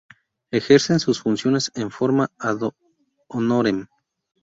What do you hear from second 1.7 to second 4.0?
en forma ad-honorem.